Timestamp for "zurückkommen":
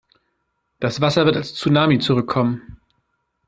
1.99-2.79